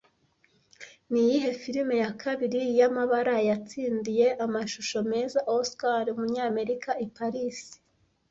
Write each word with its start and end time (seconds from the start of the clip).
Niyihe 1.11 1.49
firime 1.61 1.95
ya 2.03 2.11
kabiri 2.21 2.61
yamabara 2.79 3.35
yatsindiye 3.49 4.27
amashusho 4.45 4.97
meza 5.11 5.39
Oscar 5.57 6.03
Umunyamerika 6.13 6.91
i 7.05 7.07
Paris 7.15 7.59